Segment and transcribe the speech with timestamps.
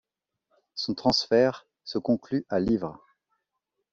[0.73, 2.99] Son transfert se conclut à livres.